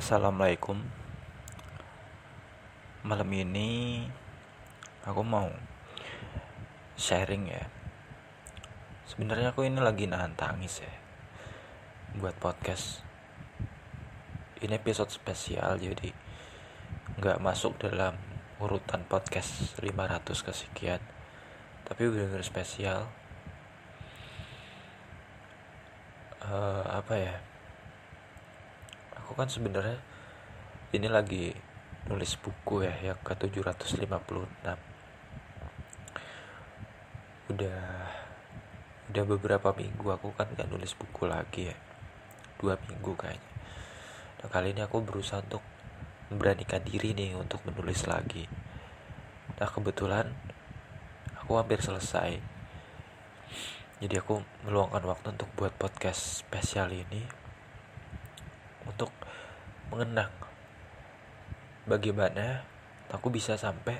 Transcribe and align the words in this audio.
Assalamualaikum. 0.00 0.80
Malam 3.04 3.28
ini 3.36 4.00
Aku 5.04 5.20
mau 5.20 5.52
Sharing 6.96 7.44
ya. 7.52 7.68
Sebenarnya 9.04 9.52
aku 9.52 9.68
ini 9.68 9.76
lagi 9.76 10.08
nahan 10.08 10.32
tangis 10.40 10.80
ya 10.80 10.88
Buat 12.16 12.32
podcast. 12.40 13.04
Ini 14.64 14.80
episode 14.80 15.12
spesial 15.12 15.76
jadi 15.76 16.16
nggak 17.20 17.44
masuk 17.44 17.76
dalam 17.76 18.16
urutan 18.56 19.04
podcast 19.04 19.76
500 19.84 20.24
kesekian. 20.48 21.04
Tapi 21.84 22.08
benar-benar 22.08 22.40
spesial. 22.48 23.04
Uh, 26.40 26.88
Apa 26.88 27.14
ya 27.20 27.49
kan 29.40 29.48
sebenarnya 29.48 29.96
ini 30.92 31.08
lagi 31.08 31.56
nulis 32.08 32.36
buku 32.36 32.84
ya 32.84 32.94
yang 33.12 33.20
ke 33.24 33.32
756 33.32 34.10
udah 37.50 37.82
udah 39.10 39.24
beberapa 39.26 39.74
minggu 39.74 40.06
aku 40.06 40.30
kan 40.38 40.46
gak 40.54 40.70
nulis 40.70 40.94
buku 40.94 41.26
lagi 41.26 41.74
ya. 41.74 41.76
Dua 42.62 42.78
minggu 42.86 43.18
kayaknya. 43.18 43.52
Nah 44.38 44.48
kali 44.48 44.70
ini 44.70 44.86
aku 44.86 45.02
berusaha 45.02 45.42
untuk 45.42 45.64
memberanikan 46.30 46.78
diri 46.86 47.10
nih 47.10 47.34
untuk 47.34 47.58
menulis 47.66 48.06
lagi. 48.06 48.46
Nah 49.58 49.66
kebetulan 49.66 50.30
aku 51.42 51.58
hampir 51.58 51.82
selesai. 51.82 52.38
Jadi 53.98 54.14
aku 54.14 54.40
meluangkan 54.64 55.02
waktu 55.10 55.34
untuk 55.34 55.50
buat 55.58 55.74
podcast 55.74 56.46
spesial 56.46 56.94
ini 56.94 57.26
untuk 58.86 59.10
mengenang 59.90 60.30
bagaimana 61.90 62.62
aku 63.10 63.34
bisa 63.34 63.58
sampai 63.58 63.98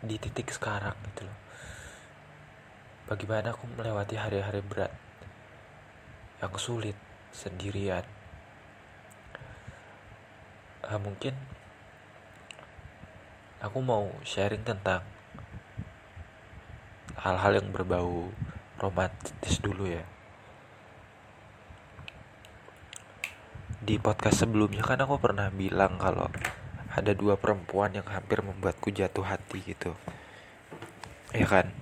di 0.00 0.16
titik 0.16 0.48
sekarang 0.48 0.96
gitu 1.12 1.28
loh. 1.28 1.38
Bagaimana 3.04 3.52
aku 3.52 3.68
melewati 3.76 4.16
hari-hari 4.16 4.64
berat 4.64 4.92
yang 6.40 6.54
sulit 6.56 6.96
sendirian. 7.32 8.04
Uh, 10.88 10.96
mungkin 10.96 11.36
aku 13.60 13.84
mau 13.84 14.08
sharing 14.24 14.64
tentang 14.64 15.04
hal-hal 17.20 17.60
yang 17.60 17.68
berbau 17.68 18.32
romantis 18.80 19.60
dulu 19.60 19.90
ya 19.90 20.06
di 23.88 23.96
podcast 23.96 24.44
sebelumnya 24.44 24.84
kan 24.84 25.00
aku 25.00 25.16
pernah 25.16 25.48
bilang 25.48 25.96
kalau 25.96 26.28
ada 26.92 27.16
dua 27.16 27.40
perempuan 27.40 27.88
yang 27.96 28.04
hampir 28.04 28.44
membuatku 28.44 28.92
jatuh 28.92 29.24
hati 29.24 29.64
gitu. 29.64 29.96
Ya 31.32 31.48
kan? 31.48 31.72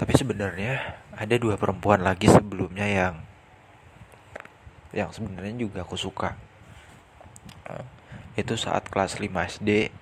Tapi 0.00 0.16
sebenarnya 0.16 0.96
ada 1.12 1.36
dua 1.36 1.60
perempuan 1.60 2.00
lagi 2.00 2.32
sebelumnya 2.32 2.88
yang 2.88 3.20
yang 4.96 5.12
sebenarnya 5.12 5.60
juga 5.60 5.84
aku 5.84 6.00
suka. 6.00 6.40
Itu 8.32 8.56
saat 8.56 8.88
kelas 8.88 9.20
5 9.20 9.28
SD 9.28 9.92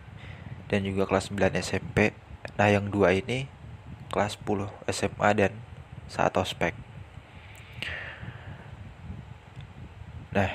dan 0.71 0.87
juga 0.87 1.11
kelas 1.11 1.35
9 1.35 1.51
SMP 1.67 2.15
nah 2.55 2.71
yang 2.71 2.95
dua 2.95 3.11
ini 3.11 3.51
kelas 4.15 4.39
10 4.39 4.71
SMA 4.95 5.31
dan 5.35 5.51
saat 6.07 6.39
ospek 6.39 6.84
Nah, 10.35 10.51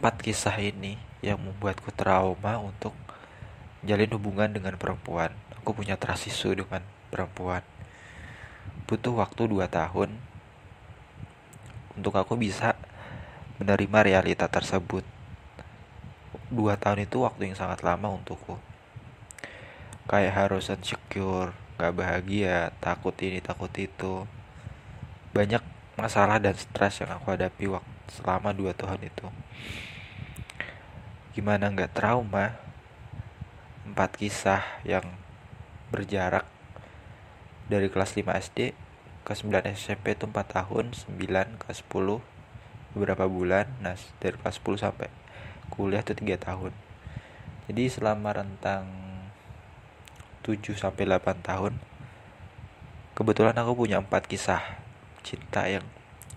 empat 0.00 0.16
kisah 0.24 0.56
ini 0.56 0.96
yang 1.20 1.36
membuatku 1.36 1.92
trauma 1.92 2.56
untuk 2.56 2.96
jalin 3.84 4.08
hubungan 4.16 4.48
dengan 4.48 4.80
perempuan. 4.80 5.28
Aku 5.60 5.76
punya 5.76 6.00
trust 6.00 6.32
issue 6.32 6.56
dengan 6.56 6.80
perempuan. 7.12 7.60
Butuh 8.88 9.12
waktu 9.12 9.52
dua 9.52 9.68
tahun 9.68 10.08
untuk 12.00 12.16
aku 12.16 12.40
bisa 12.40 12.80
menerima 13.60 13.98
realita 14.08 14.48
tersebut. 14.48 15.04
Dua 16.48 16.80
tahun 16.80 17.04
itu 17.04 17.28
waktu 17.28 17.52
yang 17.52 17.60
sangat 17.60 17.84
lama 17.84 18.08
untukku. 18.08 18.56
Kayak 20.08 20.32
harus 20.32 20.72
insecure, 20.72 21.52
gak 21.76 21.92
bahagia, 21.92 22.72
takut 22.80 23.12
ini, 23.20 23.44
takut 23.44 23.72
itu. 23.76 24.24
Banyak 25.36 25.60
masalah 26.00 26.40
dan 26.40 26.56
stres 26.56 27.04
yang 27.04 27.12
aku 27.12 27.36
hadapi 27.36 27.68
waktu 27.68 27.95
selama 28.10 28.54
dua 28.54 28.72
tahun 28.72 29.06
itu. 29.06 29.26
Gimana 31.34 31.68
nggak 31.68 31.92
trauma? 31.92 32.56
Empat 33.86 34.18
kisah 34.18 34.62
yang 34.82 35.06
berjarak 35.94 36.42
dari 37.70 37.86
kelas 37.86 38.18
5 38.18 38.26
SD 38.26 38.74
ke 39.26 39.32
9 39.34 39.62
SMP 39.74 40.18
itu 40.18 40.26
4 40.26 40.34
tahun 40.46 40.94
9 40.94 41.62
ke 41.62 41.70
10 41.70 42.22
beberapa 42.94 43.24
bulan. 43.30 43.66
Nah 43.78 43.94
dari 44.18 44.34
kelas 44.38 44.58
10 44.58 44.82
sampai 44.82 45.08
kuliah 45.70 46.02
itu 46.02 46.14
3 46.14 46.38
tahun. 46.38 46.72
Jadi 47.66 47.82
selama 47.90 48.42
rentang 48.42 48.86
7 50.46 50.78
sampai 50.78 51.10
8 51.10 51.42
tahun 51.42 51.74
kebetulan 53.18 53.56
aku 53.58 53.74
punya 53.74 53.98
empat 53.98 54.30
kisah 54.30 54.62
cinta 55.26 55.66
yang 55.66 55.82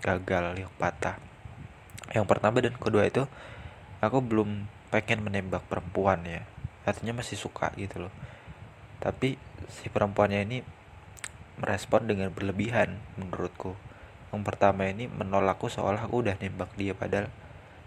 gagal 0.02 0.58
yang 0.58 0.72
patah 0.80 1.29
yang 2.10 2.26
pertama 2.26 2.58
dan 2.58 2.74
kedua 2.74 3.06
itu 3.06 3.22
aku 4.02 4.18
belum 4.18 4.66
pengen 4.90 5.22
menembak 5.22 5.62
perempuan 5.70 6.26
ya. 6.26 6.42
Artinya 6.82 7.22
masih 7.22 7.38
suka 7.38 7.70
gitu 7.78 8.08
loh. 8.08 8.14
Tapi 8.98 9.38
si 9.70 9.86
perempuannya 9.86 10.42
ini 10.42 10.58
merespon 11.62 12.10
dengan 12.10 12.34
berlebihan 12.34 12.98
menurutku. 13.14 13.78
Yang 14.34 14.42
pertama 14.42 14.90
ini 14.90 15.06
menolakku 15.06 15.70
seolah 15.70 16.02
aku 16.02 16.26
udah 16.26 16.34
nembak 16.42 16.74
dia 16.74 16.94
padahal 16.98 17.30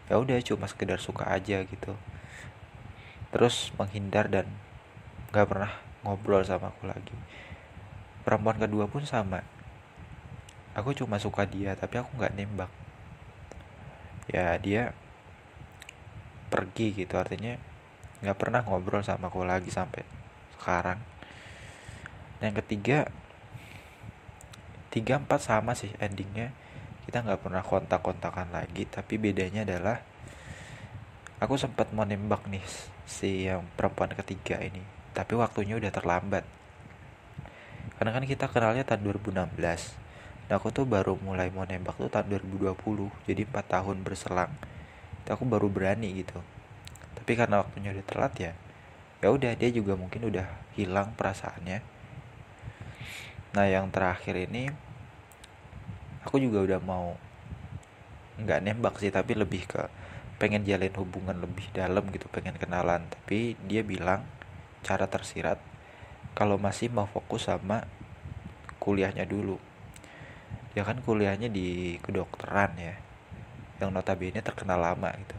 ya 0.07 0.16
udah 0.19 0.39
cuma 0.39 0.72
sekedar 0.72 1.03
suka 1.03 1.28
aja 1.28 1.59
gitu. 1.67 1.91
Terus 3.35 3.75
menghindar 3.75 4.31
dan 4.31 4.47
gak 5.35 5.51
pernah 5.51 5.72
ngobrol 6.07 6.47
sama 6.47 6.72
aku 6.72 6.88
lagi. 6.88 7.16
Perempuan 8.23 8.56
kedua 8.56 8.88
pun 8.88 9.03
sama. 9.03 9.44
Aku 10.79 10.95
cuma 10.95 11.19
suka 11.19 11.44
dia 11.44 11.75
tapi 11.75 12.00
aku 12.00 12.16
nggak 12.17 12.33
nembak 12.33 12.72
ya 14.31 14.56
dia 14.59 14.95
pergi 16.47 16.94
gitu 16.94 17.17
artinya 17.17 17.57
nggak 18.23 18.38
pernah 18.39 18.61
ngobrol 18.63 19.03
sama 19.03 19.28
aku 19.28 19.44
lagi 19.44 19.67
sampai 19.73 20.06
sekarang. 20.56 21.01
Yang 22.39 22.63
ketiga 22.63 22.97
tiga 24.94 25.19
empat 25.19 25.44
sama 25.44 25.75
sih 25.75 25.91
endingnya. 26.00 26.56
Kita 27.03 27.19
nggak 27.19 27.41
pernah 27.44 27.59
kontak-kontakan 27.66 28.56
lagi 28.56 28.88
tapi 28.88 29.19
bedanya 29.19 29.67
adalah 29.67 30.00
aku 31.44 31.59
sempat 31.59 31.91
mau 31.91 32.07
nembak 32.07 32.47
nih 32.47 32.63
si 33.03 33.51
yang 33.51 33.67
perempuan 33.75 34.16
ketiga 34.16 34.63
ini 34.63 34.79
tapi 35.12 35.35
waktunya 35.35 35.75
udah 35.75 35.91
terlambat. 35.91 36.47
Karena 38.00 38.12
kan 38.16 38.23
kita 38.23 38.47
kenalnya 38.47 38.88
tahun 38.88 39.03
2016 39.19 40.02
Aku 40.53 40.69
tuh 40.69 40.85
baru 40.85 41.17
mulai 41.17 41.49
mau 41.49 41.65
nembak 41.65 41.97
tuh 41.97 42.11
tahun 42.13 42.37
2020 42.37 42.73
Jadi 43.25 43.41
4 43.49 43.73
tahun 43.73 43.97
berselang. 44.05 44.53
Itu 45.25 45.29
aku 45.33 45.43
baru 45.49 45.67
berani 45.71 46.13
gitu. 46.13 46.37
Tapi 47.17 47.31
karena 47.33 47.63
waktunya 47.63 47.89
udah 47.95 48.05
telat 48.05 48.35
ya 48.37 48.53
ya 49.23 49.31
udah 49.31 49.55
dia 49.55 49.71
juga 49.71 49.95
mungkin 49.95 50.27
udah 50.27 50.43
hilang 50.75 51.15
perasaannya. 51.15 51.79
Nah 53.55 53.65
yang 53.71 53.87
terakhir 53.87 54.35
ini 54.35 54.67
Aku 56.23 56.39
juga 56.39 56.63
udah 56.63 56.79
mau 56.79 57.19
nggak 58.39 58.63
nembak 58.63 58.95
sih 58.97 59.11
tapi 59.11 59.35
lebih 59.35 59.67
ke 59.67 59.91
pengen 60.39 60.63
jalin 60.63 60.91
hubungan 60.95 61.35
lebih 61.35 61.67
dalam 61.75 62.07
gitu 62.15 62.31
pengen 62.31 62.56
kenalan. 62.56 63.03
Tapi 63.11 63.59
dia 63.67 63.83
bilang 63.83 64.23
cara 64.88 65.07
tersirat 65.07 65.59
kalau 66.31 66.56
masih 66.56 66.91
mau 66.91 67.07
fokus 67.07 67.51
sama 67.51 67.83
kuliahnya 68.79 69.27
dulu 69.27 69.59
ya 70.73 70.81
kan 70.81 71.01
kuliahnya 71.01 71.49
di 71.53 71.97
kedokteran 72.01 72.73
ya 72.77 72.97
yang 73.81 73.93
notabene 73.93 74.41
terkenal 74.41 74.81
lama 74.81 75.09
gitu. 75.13 75.37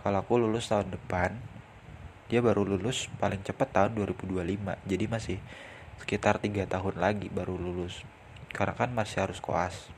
Kalau 0.00 0.18
aku 0.20 0.40
lulus 0.40 0.68
tahun 0.68 0.92
depan 0.92 1.36
dia 2.28 2.40
baru 2.40 2.64
lulus 2.64 3.12
paling 3.20 3.44
cepat 3.44 3.68
tahun 3.76 3.90
2025 3.96 4.88
jadi 4.88 5.04
masih 5.04 5.38
sekitar 6.00 6.40
tiga 6.40 6.64
tahun 6.68 7.00
lagi 7.00 7.28
baru 7.32 7.56
lulus. 7.56 8.04
Karena 8.52 8.76
kan 8.76 8.92
masih 8.92 9.24
harus 9.24 9.40
koas. 9.40 9.88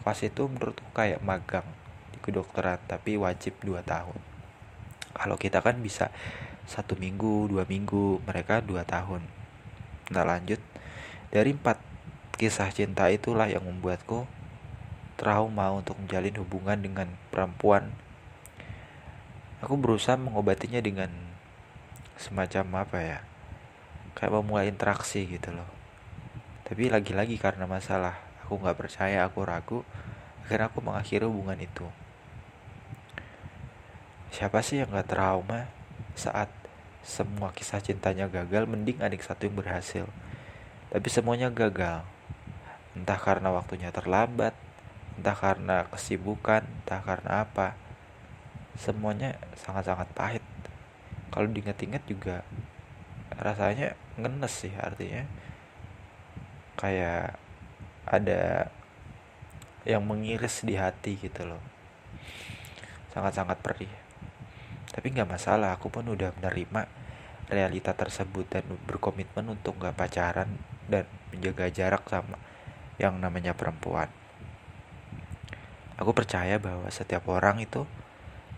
Koas 0.00 0.20
itu 0.24 0.48
menurutku 0.48 0.88
kayak 0.96 1.20
magang 1.20 1.66
di 2.12 2.18
kedokteran 2.24 2.80
tapi 2.88 3.20
wajib 3.20 3.56
2 3.60 3.84
tahun. 3.84 4.20
Kalau 5.10 5.36
kita 5.36 5.60
kan 5.60 5.76
bisa 5.84 6.08
satu 6.70 6.94
minggu 6.94 7.50
dua 7.50 7.66
minggu 7.66 8.22
mereka 8.22 8.62
dua 8.62 8.86
tahun. 8.86 9.26
Nah 10.14 10.22
lanjut. 10.22 10.62
Dari 11.34 11.50
empat 11.50 11.89
Kisah 12.40 12.72
cinta 12.72 13.04
itulah 13.12 13.52
yang 13.52 13.68
membuatku 13.68 14.24
trauma 15.20 15.76
untuk 15.76 16.00
menjalin 16.00 16.40
hubungan 16.40 16.80
dengan 16.80 17.12
perempuan. 17.28 17.92
Aku 19.60 19.76
berusaha 19.76 20.16
mengobatinya 20.16 20.80
dengan 20.80 21.12
semacam 22.16 22.88
apa 22.88 22.98
ya 23.04 23.18
kayak 24.16 24.32
memulai 24.40 24.72
interaksi 24.72 25.28
gitu 25.28 25.52
loh. 25.52 25.68
Tapi 26.64 26.88
lagi-lagi 26.88 27.36
karena 27.36 27.68
masalah 27.68 28.16
aku 28.40 28.56
nggak 28.56 28.88
percaya 28.88 29.28
aku 29.28 29.44
ragu 29.44 29.84
akhirnya 30.40 30.72
aku 30.72 30.80
mengakhiri 30.80 31.28
hubungan 31.28 31.60
itu. 31.60 31.84
Siapa 34.32 34.64
sih 34.64 34.80
yang 34.80 34.88
nggak 34.88 35.12
trauma 35.12 35.68
saat 36.16 36.48
semua 37.04 37.52
kisah 37.52 37.84
cintanya 37.84 38.32
gagal? 38.32 38.64
Mending 38.64 39.04
adik 39.04 39.20
satu 39.20 39.44
yang 39.44 39.60
berhasil. 39.60 40.08
Tapi 40.88 41.08
semuanya 41.12 41.52
gagal 41.52 42.00
entah 42.94 43.18
karena 43.18 43.54
waktunya 43.54 43.94
terlambat 43.94 44.54
entah 45.20 45.36
karena 45.36 45.84
kesibukan 45.92 46.64
entah 46.64 47.04
karena 47.04 47.44
apa. 47.44 47.76
Semuanya 48.80 49.36
sangat-sangat 49.60 50.08
pahit. 50.16 50.44
Kalau 51.28 51.44
diinget-inget 51.52 52.00
juga 52.08 52.40
rasanya 53.36 53.98
ngenes 54.16 54.54
sih 54.64 54.72
artinya. 54.72 55.28
Kayak 56.80 57.36
ada 58.08 58.72
yang 59.84 60.00
mengiris 60.08 60.64
di 60.64 60.80
hati 60.80 61.20
gitu 61.20 61.44
loh. 61.44 61.60
Sangat-sangat 63.12 63.60
perih. 63.60 63.92
Tapi 64.88 65.12
nggak 65.12 65.28
masalah 65.28 65.76
aku 65.76 65.92
pun 65.92 66.08
udah 66.08 66.32
menerima 66.40 66.88
realita 67.52 67.92
tersebut 67.92 68.46
dan 68.48 68.64
berkomitmen 68.88 69.44
untuk 69.52 69.76
nggak 69.76 69.98
pacaran 69.98 70.48
dan 70.88 71.04
menjaga 71.34 71.68
jarak 71.68 72.06
sama 72.08 72.40
yang 73.00 73.16
namanya 73.16 73.56
perempuan. 73.56 74.12
Aku 75.96 76.12
percaya 76.12 76.60
bahwa 76.60 76.84
setiap 76.92 77.24
orang 77.32 77.64
itu 77.64 77.88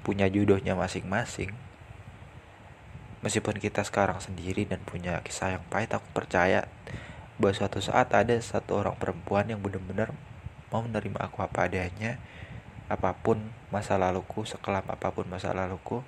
punya 0.02 0.26
jodohnya 0.26 0.74
masing-masing. 0.74 1.54
Meskipun 3.22 3.62
kita 3.62 3.86
sekarang 3.86 4.18
sendiri 4.18 4.66
dan 4.66 4.82
punya 4.82 5.22
kisah 5.22 5.54
yang 5.54 5.64
pahit 5.70 5.94
aku 5.94 6.06
percaya 6.10 6.66
bahwa 7.38 7.54
suatu 7.54 7.78
saat 7.78 8.10
ada 8.10 8.34
satu 8.42 8.82
orang 8.82 8.98
perempuan 8.98 9.46
yang 9.46 9.62
benar-benar 9.62 10.10
mau 10.74 10.82
menerima 10.82 11.22
aku 11.22 11.42
apa 11.46 11.70
adanya 11.70 12.18
apa 12.90 13.14
pun 13.14 13.38
masa 13.70 13.94
laluku 13.94 14.42
sekelam 14.42 14.84
apa 14.90 15.14
pun 15.14 15.24
masa 15.30 15.54
laluku 15.54 16.02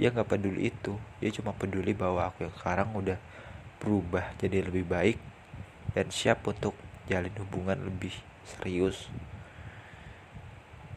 dia 0.00 0.12
nggak 0.12 0.28
peduli 0.28 0.72
itu. 0.72 0.96
Dia 1.20 1.32
cuma 1.32 1.56
peduli 1.56 1.96
bahwa 1.96 2.28
aku 2.28 2.48
yang 2.48 2.54
sekarang 2.56 2.92
udah 2.92 3.16
berubah 3.80 4.32
jadi 4.40 4.64
lebih 4.64 4.88
baik 4.88 5.20
dan 5.96 6.12
siap 6.12 6.44
untuk 6.44 6.76
jalin 7.06 7.34
hubungan 7.38 7.78
lebih 7.86 8.12
serius. 8.46 9.10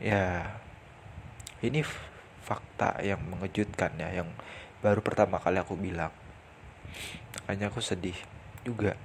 Ya 0.01 0.55
ini 1.63 1.83
fakta 2.43 3.03
yang 3.03 3.19
mengejutkan 3.27 3.95
ya 3.99 4.23
yang 4.23 4.29
baru 4.83 5.01
pertama 5.01 5.41
kali 5.41 5.59
aku 5.61 5.77
bilang. 5.79 6.13
Makanya 7.45 7.69
aku 7.69 7.81
sedih 7.81 8.15
juga 8.65 8.97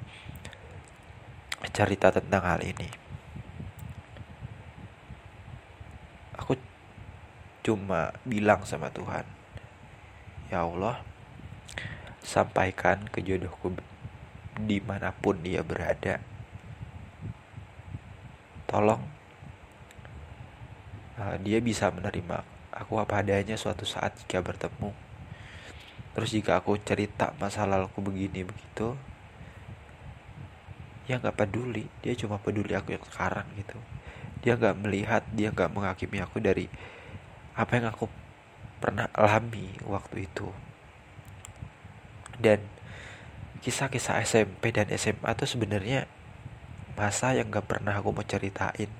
cerita 1.72 2.12
tentang 2.12 2.44
hal 2.44 2.60
ini. 2.64 2.88
Aku 6.38 6.56
cuma 7.64 8.12
bilang 8.28 8.60
sama 8.68 8.92
Tuhan 8.92 9.24
ya 10.52 10.64
Allah 10.64 11.00
sampaikan 12.20 13.08
ke 13.08 13.24
jodohku 13.24 13.74
di 14.60 14.78
mana 14.78 15.10
pun 15.10 15.40
dia 15.40 15.64
berada 15.64 16.20
tolong. 18.74 18.98
Uh, 21.14 21.38
dia 21.46 21.62
bisa 21.62 21.94
menerima 21.94 22.42
aku 22.74 22.98
apa 22.98 23.22
adanya 23.22 23.54
suatu 23.54 23.86
saat 23.86 24.18
jika 24.26 24.42
bertemu. 24.42 24.90
Terus 26.18 26.30
jika 26.34 26.58
aku 26.58 26.74
cerita 26.82 27.30
masa 27.38 27.62
laluku 27.70 28.02
begini 28.02 28.42
begitu 28.42 28.98
ya 31.06 31.22
nggak 31.22 31.38
peduli. 31.38 31.86
Dia 32.02 32.18
cuma 32.18 32.42
peduli 32.42 32.74
aku 32.74 32.98
yang 32.98 33.04
sekarang 33.06 33.46
gitu. 33.54 33.78
Dia 34.42 34.58
nggak 34.58 34.76
melihat 34.82 35.22
dia 35.30 35.54
nggak 35.54 35.70
menghakimi 35.70 36.18
aku 36.18 36.42
dari 36.42 36.66
apa 37.54 37.78
yang 37.78 37.94
aku 37.94 38.10
pernah 38.82 39.06
alami 39.14 39.70
waktu 39.86 40.26
itu. 40.26 40.50
Dan 42.42 42.58
kisah-kisah 43.62 44.18
SMP 44.26 44.74
dan 44.74 44.90
SMA 44.98 45.30
tuh 45.38 45.46
sebenarnya 45.46 46.10
masa 46.94 47.34
yang 47.34 47.50
gak 47.50 47.66
pernah 47.66 47.94
aku 47.98 48.14
mau 48.14 48.26
ceritain. 48.26 48.90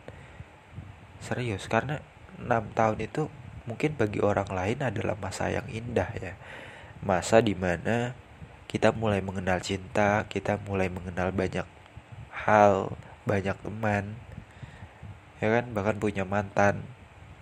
Serius 1.23 1.71
karena 1.71 2.03
enam 2.39 2.69
tahun 2.75 3.07
itu 3.07 3.31
mungkin 3.65 3.97
bagi 3.97 4.21
orang 4.21 4.51
lain 4.51 4.79
adalah 4.85 5.17
masa 5.17 5.49
yang 5.49 5.65
indah 5.71 6.11
ya. 6.19 6.35
Masa 7.01 7.41
di 7.41 7.55
mana 7.57 8.13
kita 8.69 8.91
mulai 8.91 9.23
mengenal 9.23 9.63
cinta, 9.63 10.27
kita 10.27 10.59
mulai 10.67 10.91
mengenal 10.91 11.31
banyak 11.31 11.63
hal, 12.35 12.99
banyak 13.23 13.55
teman, 13.63 14.19
ya 15.39 15.49
kan, 15.49 15.65
bahkan 15.71 15.97
punya 15.97 16.27
mantan 16.27 16.83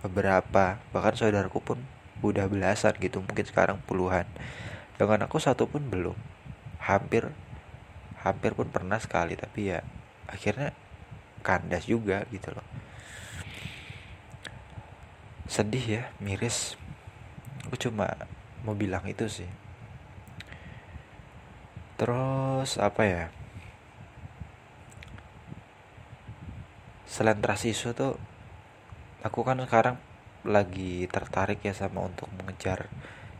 beberapa, 0.05 0.77
bahkan 0.93 1.17
saudaraku 1.17 1.59
pun 1.59 1.79
udah 2.21 2.45
belasan 2.45 2.93
gitu, 3.01 3.19
mungkin 3.19 3.49
sekarang 3.49 3.81
puluhan. 3.83 4.29
Dengan 4.95 5.25
aku 5.25 5.41
satu 5.41 5.65
pun 5.65 5.89
belum, 5.89 6.15
hampir, 6.77 7.33
hampir 8.21 8.53
pun 8.53 8.69
pernah 8.69 9.01
sekali, 9.01 9.33
tapi 9.33 9.73
ya 9.73 9.81
akhirnya 10.29 10.75
kandas 11.41 11.87
juga 11.87 12.23
gitu 12.31 12.53
loh. 12.53 12.67
Sedih 15.47 16.01
ya, 16.01 16.03
miris. 16.23 16.79
Aku 17.67 17.75
cuma 17.79 18.07
mau 18.63 18.75
bilang 18.75 19.03
itu 19.07 19.27
sih 19.27 19.47
terus 21.99 22.81
apa 22.81 23.03
ya 23.05 23.23
selain 27.05 27.37
trust 27.37 27.69
isu 27.69 27.93
tuh 27.93 28.17
aku 29.21 29.45
kan 29.45 29.61
sekarang 29.61 29.95
lagi 30.43 31.05
tertarik 31.07 31.61
ya 31.61 31.71
sama 31.71 32.03
untuk 32.03 32.27
mengejar 32.35 32.91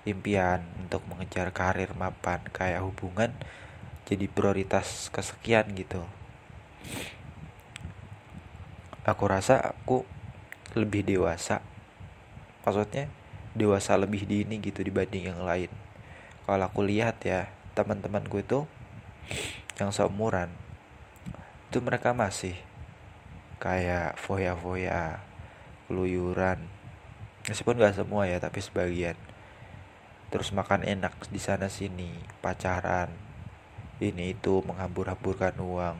impian 0.07 0.63
untuk 0.79 1.01
mengejar 1.11 1.49
karir 1.55 1.91
mapan 1.97 2.39
kayak 2.53 2.83
hubungan 2.85 3.33
jadi 4.05 4.27
prioritas 4.29 5.09
kesekian 5.09 5.73
gitu 5.73 6.03
aku 9.03 9.23
rasa 9.27 9.59
aku 9.75 10.07
lebih 10.73 11.03
dewasa. 11.03 11.59
Maksudnya 12.63 13.11
dewasa 13.53 13.99
lebih 13.99 14.25
dini 14.25 14.57
gitu 14.63 14.81
dibanding 14.81 15.29
yang 15.29 15.43
lain. 15.43 15.69
Kalau 16.43 16.65
aku 16.65 16.81
lihat 16.83 17.19
ya 17.23 17.51
teman-temanku 17.75 18.39
itu 18.43 18.67
yang 19.79 19.89
seumuran 19.89 20.51
itu 21.67 21.81
mereka 21.81 22.13
masih 22.13 22.53
kayak 23.57 24.15
foya-foya 24.21 25.23
keluyuran. 25.89 26.61
Meskipun 27.49 27.81
gak 27.81 27.97
semua 27.97 28.29
ya 28.29 28.37
tapi 28.39 28.61
sebagian. 28.61 29.17
Terus 30.29 30.53
makan 30.55 30.85
enak 30.85 31.13
di 31.29 31.41
sana 31.41 31.67
sini 31.69 32.13
pacaran 32.41 33.09
ini 34.01 34.37
itu 34.37 34.61
menghambur-hamburkan 34.65 35.57
uang. 35.61 35.97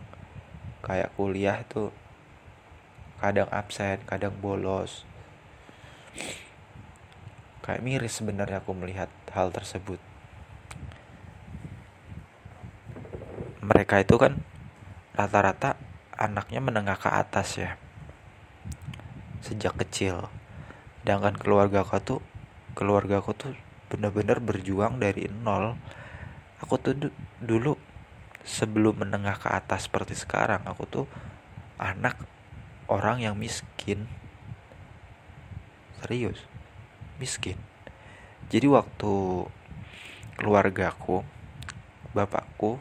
Kayak 0.83 1.13
kuliah 1.15 1.63
tuh 1.65 1.89
kadang 3.23 3.47
absen 3.55 4.03
kadang 4.03 4.35
bolos. 4.43 5.07
Kayak 7.63 7.79
miris 7.87 8.19
sebenarnya 8.19 8.59
aku 8.59 8.75
melihat 8.75 9.07
hal 9.31 9.47
tersebut. 9.55 9.95
Mereka 13.63 14.03
itu 14.03 14.19
kan 14.19 14.43
rata-rata 15.15 15.79
anaknya 16.19 16.59
menengah 16.59 16.99
ke 16.99 17.07
atas 17.07 17.55
ya 17.55 17.79
sejak 19.39 19.79
kecil. 19.79 20.27
Sedangkan 20.99 21.39
keluarga 21.39 21.87
aku 21.87 22.03
tuh 22.03 22.19
keluarga 22.75 23.23
aku 23.23 23.31
tuh 23.31 23.55
benar-benar 23.87 24.43
berjuang 24.43 24.99
dari 24.99 25.31
nol. 25.31 25.79
Aku 26.59 26.75
tuh 26.75 27.07
dulu 27.39 27.79
sebelum 28.43 29.07
menengah 29.07 29.39
ke 29.39 29.47
atas 29.47 29.87
seperti 29.87 30.19
sekarang 30.19 30.67
aku 30.67 30.83
tuh 30.83 31.05
anak 31.79 32.19
orang 32.87 33.23
yang 33.23 33.35
miskin. 33.37 34.07
Serius 36.03 36.53
miskin. 37.23 37.57
Jadi 38.51 38.67
waktu 38.67 39.47
keluargaku 40.35 41.23
bapakku 42.13 42.77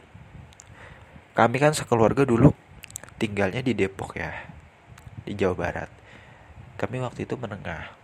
kami 1.33 1.57
kan 1.57 1.73
sekeluarga 1.73 2.27
dulu 2.27 2.53
tinggalnya 3.17 3.63
di 3.63 3.73
Depok 3.73 4.19
ya 4.19 4.33
di 5.23 5.33
Jawa 5.33 5.55
Barat. 5.55 5.89
Kami 6.77 6.99
waktu 6.99 7.23
itu 7.23 7.39
menengah 7.39 7.95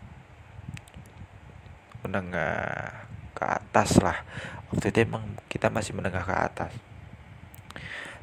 menengah 2.07 2.55
ke 3.35 3.43
atas 3.43 3.99
lah. 3.99 4.23
Waktu 4.71 4.95
itu 4.95 4.99
emang 5.03 5.35
kita 5.51 5.67
masih 5.67 5.91
menengah 5.91 6.23
ke 6.23 6.35
atas. 6.35 6.73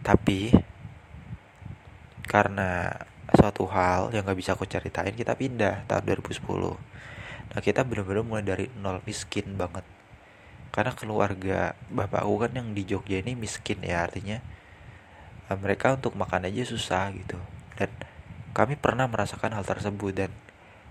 Tapi 0.01 0.55
karena 2.27 2.91
suatu 3.35 3.67
hal 3.67 4.15
yang 4.15 4.23
gak 4.23 4.39
bisa 4.39 4.55
aku 4.55 4.71
ceritain 4.71 5.11
kita 5.11 5.35
pindah 5.35 5.83
tahun 5.91 6.23
2010 6.23 6.47
nah, 7.57 7.61
kita 7.65 7.83
bener-bener 7.83 8.23
mulai 8.23 8.45
dari 8.45 8.67
nol 8.79 9.01
miskin 9.09 9.57
banget. 9.57 9.83
Karena 10.71 10.93
keluarga 10.93 11.73
bapak 11.89 12.21
aku 12.21 12.35
kan 12.47 12.53
yang 12.53 12.69
di 12.77 12.85
Jogja 12.85 13.25
ini 13.25 13.33
miskin 13.33 13.81
ya 13.81 14.05
artinya 14.05 14.45
uh, 15.49 15.57
mereka 15.57 15.97
untuk 15.97 16.13
makan 16.15 16.53
aja 16.53 16.69
susah 16.69 17.09
gitu. 17.17 17.41
Dan 17.81 17.89
kami 18.53 18.77
pernah 18.77 19.09
merasakan 19.09 19.57
hal 19.57 19.65
tersebut 19.65 20.13
dan 20.13 20.31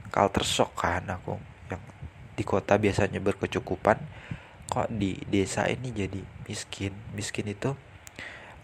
culture 0.10 0.48
shock 0.48 0.74
kan 0.74 1.06
aku 1.06 1.38
yang 1.70 1.82
di 2.34 2.44
kota 2.46 2.82
biasanya 2.82 3.22
berkecukupan 3.22 3.98
kok 4.66 4.90
di 4.90 5.22
desa 5.30 5.70
ini 5.70 5.94
jadi 5.94 6.22
miskin? 6.50 6.98
Miskin 7.14 7.54
itu 7.54 7.78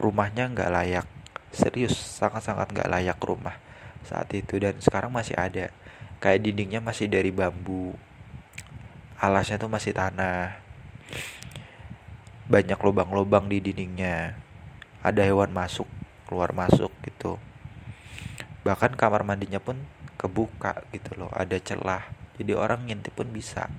rumahnya 0.01 0.49
nggak 0.49 0.71
layak 0.73 1.05
serius 1.51 1.95
sangat-sangat 1.95 2.71
nggak 2.71 2.89
layak 2.89 3.19
rumah 3.21 3.55
saat 4.07 4.31
itu. 4.33 4.57
Dan 4.57 4.79
sekarang 4.79 5.11
masih 5.13 5.37
ada. 5.37 5.69
Kayak 6.21 6.47
dindingnya 6.47 6.79
masih 6.81 7.09
dari 7.11 7.29
bambu 7.33 7.95
alasnya 9.21 9.61
tuh 9.61 9.69
masih 9.69 9.93
tanah. 9.93 10.57
Banyak 12.49 12.81
lubang-lubang 12.81 13.45
di 13.45 13.61
dindingnya. 13.61 14.33
Ada 15.05 15.29
hewan 15.29 15.53
masuk 15.53 15.85
keluar 16.25 16.57
masuk 16.57 16.89
gitu. 17.05 17.37
Bahkan 18.65 18.97
kamar 18.97 19.21
mandinya 19.21 19.61
pun 19.61 19.77
kebuka 20.17 20.81
gitu 20.89 21.13
loh 21.21 21.29
ada 21.33 21.57
celah. 21.61 22.09
Jadi 22.41 22.57
orang 22.57 22.89
ngintip 22.89 23.13
pun 23.13 23.29
bisa. 23.29 23.69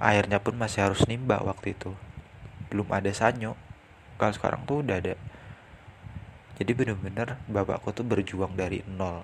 Airnya 0.00 0.40
pun 0.40 0.56
masih 0.56 0.88
harus 0.88 1.04
nimba 1.04 1.36
waktu 1.44 1.76
itu. 1.76 1.92
Belum 2.72 2.88
ada 2.88 3.12
sanyo. 3.12 3.58
Kalau 4.16 4.32
sekarang 4.32 4.64
tuh 4.64 4.80
udah 4.80 5.04
ada 5.04 5.20
jadi 6.58 6.74
bener-bener 6.74 7.38
bapakku 7.46 7.94
tuh 7.94 8.02
berjuang 8.02 8.58
dari 8.58 8.82
nol. 8.90 9.22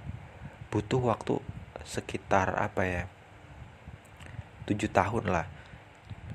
Butuh 0.71 1.03
waktu 1.03 1.43
sekitar 1.83 2.55
apa 2.55 2.87
ya 2.87 3.03
tujuh 4.71 4.87
tahun 4.87 5.35
lah. 5.35 5.51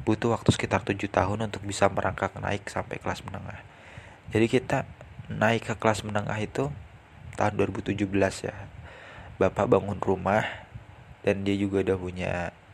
Butuh 0.04 0.36
waktu 0.36 0.52
sekitar 0.52 0.84
tujuh 0.84 1.08
tahun 1.08 1.48
untuk 1.48 1.64
bisa 1.64 1.88
merangkak 1.88 2.36
naik 2.36 2.68
sampai 2.68 3.00
kelas 3.00 3.24
menengah. 3.24 3.64
Jadi 4.36 4.46
kita 4.52 4.84
naik 5.32 5.72
ke 5.72 5.76
kelas 5.80 6.04
menengah 6.04 6.36
itu 6.36 6.68
tahun 7.40 7.54
2017 7.56 7.96
ya. 8.44 8.56
Bapak 9.40 9.72
bangun 9.72 10.04
rumah 10.04 10.44
dan 11.24 11.48
dia 11.48 11.56
juga 11.56 11.80
udah 11.80 11.96
punya 11.96 12.34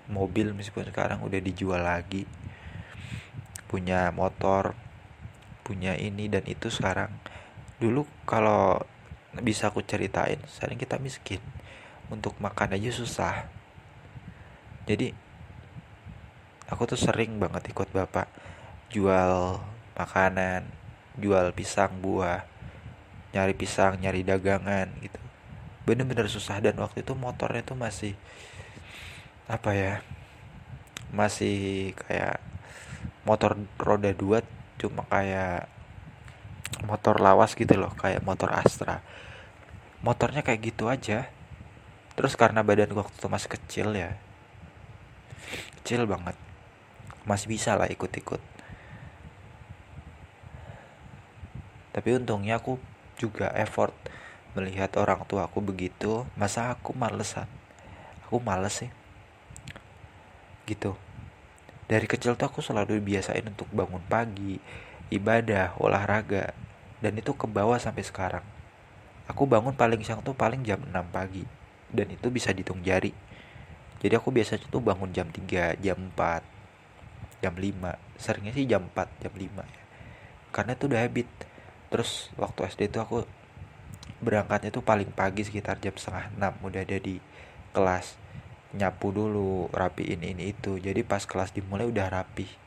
mobil 0.10 0.50
meskipun 0.58 0.89
sekarang 0.89 1.22
udah 1.22 1.38
dijual 1.38 1.86
lagi. 1.86 2.25
Punya 3.70 4.10
motor 4.10 4.74
punya 5.62 5.98
ini 5.98 6.29
dan 6.29 6.46
itu 6.46 6.70
sekarang 6.70 7.10
dulu 7.77 8.08
kalau 8.24 8.79
bisa 9.44 9.67
aku 9.72 9.84
ceritain 9.84 10.39
sering 10.48 10.79
kita 10.79 10.96
miskin. 11.01 11.44
Untuk 12.08 12.38
makan 12.38 12.77
aja 12.77 12.94
susah. 12.94 13.50
Jadi 14.86 15.10
aku 16.70 16.86
tuh 16.86 17.00
sering 17.00 17.41
banget 17.41 17.74
ikut 17.74 17.89
bapak. 17.89 18.29
Jual 18.94 19.60
makanan 19.98 20.67
jual 21.15 21.55
pisang 21.55 22.03
buah 22.03 22.44
nyari 23.32 23.55
pisang 23.55 24.00
nyari 24.00 24.24
dagangan 24.24 24.88
gitu. 25.03 25.20
Bener-bener 25.84 26.27
susah 26.32 26.62
dan 26.63 26.79
waktu 26.79 27.03
itu 27.03 27.13
motornya 27.15 27.63
tuh 27.63 27.77
masih 27.77 28.13
apa 29.46 29.77
ya 29.77 29.94
masih 31.13 31.94
kayak 31.94 32.41
motor 33.24 33.53
roda 33.77 34.10
dua 34.10 34.41
cuma 34.82 35.05
kayak 35.05 35.70
motor 36.86 37.22
lawas 37.22 37.53
gitu 37.57 37.75
loh 37.75 37.93
kayak 37.98 38.25
motor 38.25 38.51
Astra. 38.51 39.01
Motornya 40.05 40.45
kayak 40.45 40.62
gitu 40.74 40.91
aja. 40.91 41.29
Terus 42.15 42.38
karena 42.39 42.63
badan 42.63 42.93
waktu 42.95 43.15
itu 43.15 43.27
masih 43.27 43.50
kecil 43.50 43.89
ya 43.95 44.15
kecil 45.86 46.10
banget. 46.10 46.34
Masih 47.29 47.45
bisa 47.45 47.77
lah 47.77 47.86
ikut-ikut. 47.86 48.41
Tapi 51.93 52.10
untungnya 52.17 52.57
aku 52.57 52.81
juga 53.22 53.53
effort 53.53 53.93
melihat 54.57 54.89
orang 54.98 55.22
tua 55.29 55.45
aku 55.45 55.62
begitu 55.62 56.25
masa 56.34 56.74
aku 56.74 56.98
malesan? 56.98 57.45
Aku 58.25 58.41
males 58.41 58.81
sih. 58.81 58.89
Gitu. 60.65 60.98
Dari 61.86 62.10
kecil 62.10 62.34
tuh 62.34 62.50
aku 62.50 62.65
selalu 62.65 62.98
biasain 62.98 63.45
untuk 63.45 63.69
bangun 63.69 64.01
pagi 64.10 64.57
ibadah 65.13 65.77
olahraga 65.77 66.57
dan 67.03 67.13
itu 67.21 67.38
ke 67.38 67.45
bawah 67.45 67.77
sampai 67.77 68.01
sekarang. 68.01 68.45
Aku 69.29 69.45
bangun 69.50 69.74
paling 69.74 70.01
siang 70.01 70.21
tuh 70.21 70.38
paling 70.38 70.62
jam 70.65 70.81
6 70.81 70.93
pagi 71.09 71.45
dan 71.89 72.09
itu 72.09 72.29
bisa 72.33 72.53
dihitung 72.53 72.81
jari. 72.81 73.13
Jadi 74.01 74.13
aku 74.13 74.29
biasanya 74.29 74.65
tuh 74.69 74.81
bangun 74.81 75.09
jam 75.13 75.29
3 75.29 75.77
jam 75.81 75.97
4 76.13 77.41
jam 77.41 77.53
5 77.53 78.21
seringnya 78.21 78.53
sih 78.53 78.65
jam 78.65 78.85
4 78.89 79.21
jam 79.21 79.33
5 79.33 79.65
ya. 79.65 79.83
Karena 80.53 80.71
itu 80.77 80.85
udah 80.89 81.01
habit. 81.01 81.29
Terus 81.89 82.29
waktu 82.38 82.69
SD 82.69 82.81
itu 82.89 83.00
aku 83.01 83.25
berangkatnya 84.21 84.74
tuh 84.74 84.81
paling 84.81 85.09
pagi 85.13 85.45
sekitar 85.45 85.77
jam 85.81 85.93
setengah 85.93 86.33
6 86.38 86.65
udah 86.65 86.81
ada 86.81 86.97
di 86.97 87.21
kelas. 87.74 88.17
Nyapu 88.75 89.13
dulu 89.13 89.69
rapiin 89.74 90.21
ini 90.21 90.53
itu. 90.53 90.77
Jadi 90.81 91.01
pas 91.05 91.24
kelas 91.25 91.53
dimulai 91.53 91.85
udah 91.89 92.09
rapi 92.09 92.64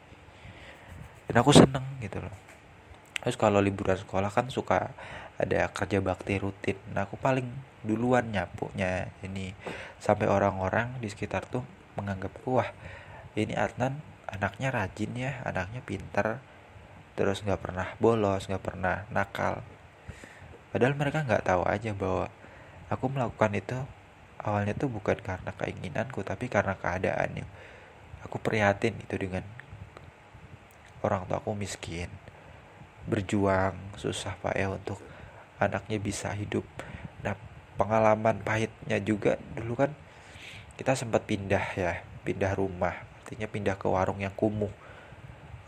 dan 1.29 1.45
aku 1.45 1.53
seneng 1.53 1.85
gitu 2.01 2.25
loh. 2.25 2.33
Terus 3.21 3.37
kalau 3.37 3.61
liburan 3.61 4.01
sekolah 4.01 4.33
kan 4.33 4.49
suka 4.49 4.97
ada 5.37 5.69
kerja 5.71 6.01
bakti 6.01 6.41
rutin. 6.41 6.81
Nah 6.97 7.05
aku 7.05 7.21
paling 7.21 7.47
duluan 7.85 8.33
nyapunya 8.33 9.13
ini. 9.21 9.53
Sampai 10.01 10.27
orang-orang 10.27 10.97
di 10.99 11.13
sekitar 11.13 11.45
tuh 11.45 11.63
menganggap 12.01 12.33
wah 12.49 12.73
ini 13.37 13.53
Adnan 13.53 14.01
anaknya 14.25 14.73
rajin 14.73 15.13
ya 15.13 15.45
anaknya 15.45 15.85
pinter. 15.85 16.41
Terus 17.15 17.45
nggak 17.45 17.61
pernah 17.61 17.93
bolos 18.01 18.49
nggak 18.49 18.65
pernah 18.65 19.05
nakal. 19.13 19.61
Padahal 20.73 20.97
mereka 20.97 21.29
nggak 21.29 21.45
tahu 21.45 21.63
aja 21.69 21.93
bahwa 21.93 22.33
aku 22.89 23.05
melakukan 23.13 23.53
itu 23.53 23.79
awalnya 24.41 24.73
tuh 24.73 24.89
bukan 24.89 25.21
karena 25.21 25.53
keinginanku 25.53 26.25
tapi 26.25 26.49
karena 26.49 26.73
keadaannya. 26.79 27.45
Aku 28.25 28.41
prihatin 28.41 28.97
itu 28.99 29.15
dengan 29.15 29.45
orang 31.03 31.27
tua 31.27 31.39
aku 31.39 31.55
miskin. 31.55 32.11
Berjuang 33.09 33.75
susah 33.97 34.37
pak 34.39 34.55
ya 34.59 34.73
untuk 34.73 35.01
anaknya 35.59 35.99
bisa 35.99 36.31
hidup. 36.35 36.65
Nah 37.25 37.35
pengalaman 37.79 38.43
pahitnya 38.43 38.99
juga 39.03 39.39
dulu 39.55 39.79
kan 39.79 39.91
kita 40.79 40.95
sempat 40.95 41.27
pindah 41.27 41.65
ya 41.75 41.93
pindah 42.23 42.53
rumah. 42.55 42.95
Artinya 43.25 43.49
pindah 43.51 43.77
ke 43.77 43.87
warung 43.91 44.21
yang 44.21 44.33
kumuh. 44.33 44.71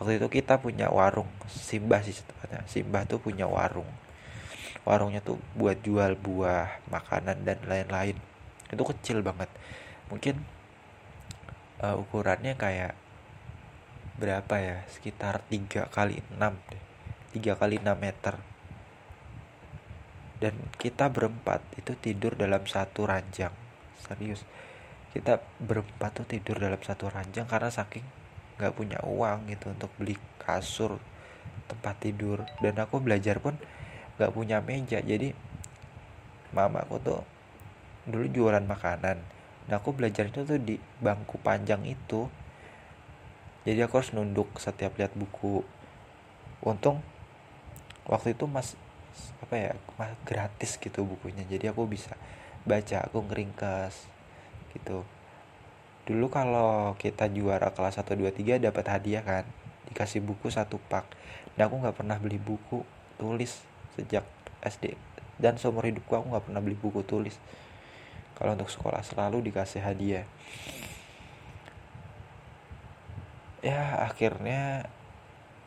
Waktu 0.01 0.17
itu 0.17 0.41
kita 0.41 0.57
punya 0.57 0.89
warung 0.89 1.29
Simbah 1.49 2.01
sih 2.01 2.17
tepatnya. 2.17 2.65
Simbah 2.65 3.05
tuh 3.05 3.21
punya 3.21 3.45
warung. 3.45 3.89
Warungnya 4.85 5.21
tuh 5.21 5.37
buat 5.53 5.77
jual 5.85 6.17
buah 6.17 6.81
makanan 6.89 7.45
dan 7.45 7.61
lain-lain. 7.69 8.17
Itu 8.73 8.81
kecil 8.87 9.21
banget. 9.21 9.53
Mungkin 10.09 10.41
uh, 11.85 12.01
ukurannya 12.01 12.57
kayak 12.57 12.97
berapa 14.21 14.55
ya? 14.61 14.85
Sekitar 14.93 15.41
3 15.49 15.89
kali 15.89 16.21
6 16.37 16.53
deh. 16.69 16.83
3 17.41 17.57
kali 17.57 17.81
6 17.81 17.97
meter. 17.97 18.37
Dan 20.37 20.55
kita 20.77 21.09
berempat 21.09 21.65
itu 21.81 21.97
tidur 21.97 22.37
dalam 22.37 22.69
satu 22.69 23.09
ranjang. 23.09 23.53
Serius. 24.05 24.45
Kita 25.17 25.41
berempat 25.59 26.21
tuh 26.21 26.27
tidur 26.29 26.61
dalam 26.61 26.79
satu 26.79 27.09
ranjang 27.09 27.49
karena 27.49 27.73
saking 27.73 28.05
nggak 28.61 28.77
punya 28.77 29.01
uang 29.01 29.49
gitu 29.49 29.73
untuk 29.73 29.89
beli 29.97 30.21
kasur 30.37 31.01
tempat 31.67 31.97
tidur. 32.05 32.45
Dan 32.61 32.77
aku 32.77 33.01
belajar 33.01 33.41
pun 33.41 33.57
nggak 34.21 34.33
punya 34.37 34.61
meja. 34.61 35.01
Jadi 35.01 35.33
mamaku 36.53 37.01
tuh 37.01 37.21
dulu 38.05 38.29
jualan 38.29 38.65
makanan. 38.65 39.17
Nah 39.69 39.77
aku 39.81 39.97
belajar 39.97 40.29
itu 40.29 40.45
tuh 40.45 40.61
di 40.61 40.77
bangku 41.01 41.41
panjang 41.41 41.85
itu 41.89 42.29
jadi 43.61 43.85
aku 43.85 44.01
harus 44.01 44.13
nunduk 44.17 44.49
setiap 44.57 44.97
lihat 44.97 45.13
buku. 45.13 45.61
Untung 46.65 47.05
waktu 48.09 48.33
itu 48.33 48.49
mas 48.49 48.77
apa 49.45 49.55
ya 49.57 49.73
mas 50.01 50.17
gratis 50.25 50.81
gitu 50.81 51.05
bukunya. 51.05 51.45
Jadi 51.45 51.69
aku 51.69 51.85
bisa 51.85 52.17
baca 52.65 53.05
aku 53.05 53.21
ngeringkes 53.29 54.09
gitu. 54.77 55.05
Dulu 56.09 56.27
kalau 56.33 56.97
kita 56.97 57.29
juara 57.29 57.71
kelas 57.77 58.01
1 58.01 58.17
2 58.17 58.33
3 58.33 58.65
dapat 58.65 58.85
hadiah 58.89 59.21
kan 59.21 59.45
dikasih 59.93 60.25
buku 60.25 60.49
satu 60.49 60.81
pak. 60.89 61.05
Dan 61.53 61.69
aku 61.69 61.85
nggak 61.85 62.01
pernah 62.01 62.17
beli 62.17 62.41
buku 62.41 62.81
tulis 63.21 63.61
sejak 63.93 64.25
SD 64.65 64.97
dan 65.41 65.57
seumur 65.57 65.85
hidupku 65.89 66.13
aku 66.17 66.33
nggak 66.33 66.45
pernah 66.49 66.61
beli 66.65 66.77
buku 66.77 67.05
tulis. 67.05 67.37
Kalau 68.41 68.57
untuk 68.57 68.73
sekolah 68.73 69.05
selalu 69.05 69.53
dikasih 69.53 69.85
hadiah 69.85 70.25
ya 73.61 74.05
akhirnya 74.05 74.89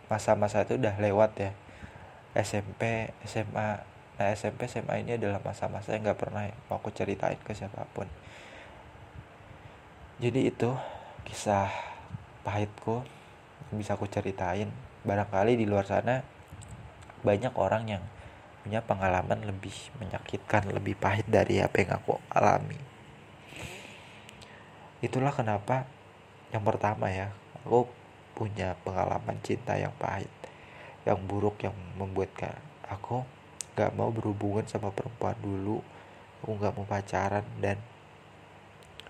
masa-masa 0.09 0.65
itu 0.65 0.77
udah 0.77 0.97
lewat 0.97 1.31
ya. 1.39 1.51
SMP 2.33 3.13
SMA 3.29 3.85
nah 4.13 4.29
SMP 4.29 4.69
SMA 4.69 5.01
ini 5.01 5.17
adalah 5.17 5.41
masa-masa 5.41 5.97
yang 5.97 6.05
nggak 6.05 6.21
pernah 6.21 6.45
mau 6.69 6.77
aku 6.77 6.93
ceritain 6.93 7.37
ke 7.41 7.53
siapa 7.53 7.85
pun. 7.93 8.05
Jadi 10.21 10.49
itu 10.49 10.69
kisah 11.25 11.69
pahitku 12.45 13.01
bisa 13.73 13.97
aku 13.97 14.05
ceritain. 14.09 14.69
Barangkali 15.03 15.57
di 15.57 15.65
luar 15.65 15.89
sana 15.89 16.23
banyak 17.25 17.53
orang 17.57 17.83
yang 17.89 18.03
punya 18.63 18.79
pengalaman 18.79 19.43
lebih 19.43 19.75
menyakitkan 19.99 20.71
lebih 20.71 20.95
pahit 20.95 21.27
dari 21.27 21.59
apa 21.59 21.83
yang 21.83 21.91
aku 21.99 22.15
alami. 22.31 22.79
Itulah 25.03 25.35
kenapa 25.35 25.83
yang 26.55 26.63
pertama 26.63 27.11
ya 27.11 27.35
aku 27.63 27.87
punya 28.33 28.75
pengalaman 28.83 29.39
cinta 29.45 29.77
yang 29.77 29.93
pahit 29.95 30.29
yang 31.03 31.19
buruk 31.27 31.59
yang 31.63 31.75
membuat 31.99 32.31
aku 32.87 33.27
gak 33.75 33.91
mau 33.95 34.07
berhubungan 34.13 34.63
sama 34.63 34.93
perempuan 34.93 35.35
dulu 35.43 35.83
aku 36.41 36.51
gak 36.59 36.73
mau 36.75 36.87
pacaran. 36.87 37.43
Dan 37.59 37.79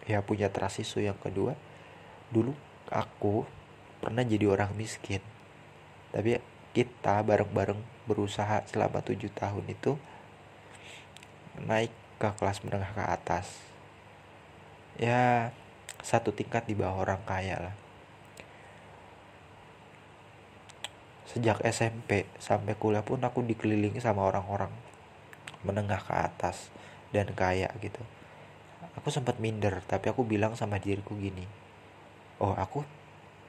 ya 0.10 0.22
punya 0.26 0.50
trust 0.50 0.82
issue 0.82 1.06
yang 1.06 1.18
kedua 1.22 1.54
dulu 2.34 2.58
aku 2.90 3.46
pernah 4.02 4.26
jadi 4.26 4.50
orang 4.50 4.74
miskin. 4.74 5.22
Tapi 6.10 6.42
kita 6.74 7.22
bareng-bareng 7.22 7.78
berusaha 8.10 8.66
selama 8.66 9.06
tujuh 9.06 9.30
tahun 9.38 9.66
itu 9.70 9.94
naik 11.62 11.94
ke 12.18 12.30
kelas 12.34 12.66
menengah 12.66 12.90
ke 12.98 13.04
atas. 13.06 13.48
Ya 14.98 15.54
satu 16.02 16.34
tingkat 16.34 16.66
di 16.66 16.74
bawah 16.74 17.06
orang 17.06 17.22
kaya 17.24 17.58
lah 17.70 17.83
sejak 21.34 21.60
SMP 21.66 22.30
sampai 22.38 22.78
kuliah 22.78 23.02
pun 23.02 23.18
aku 23.26 23.42
dikelilingi 23.42 23.98
sama 23.98 24.24
orang-orang 24.30 24.70
menengah 25.66 26.00
ke 26.00 26.14
atas 26.14 26.70
dan 27.10 27.34
kaya 27.34 27.74
gitu. 27.82 28.00
Aku 29.02 29.10
sempat 29.10 29.42
minder 29.42 29.82
tapi 29.90 30.14
aku 30.14 30.22
bilang 30.22 30.54
sama 30.54 30.78
diriku 30.78 31.18
gini 31.18 31.64
oh 32.44 32.54
aku 32.54 32.84